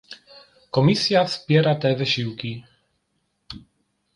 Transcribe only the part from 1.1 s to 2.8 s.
wspiera te wysiłki